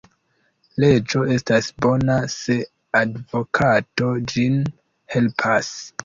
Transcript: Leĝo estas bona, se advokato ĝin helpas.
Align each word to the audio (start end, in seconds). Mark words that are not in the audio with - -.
Leĝo 0.83 1.19
estas 1.33 1.67
bona, 1.85 2.15
se 2.35 2.55
advokato 3.01 4.07
ĝin 4.33 4.57
helpas. 5.17 5.71